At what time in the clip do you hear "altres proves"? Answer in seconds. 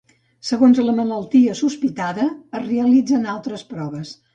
3.41-4.21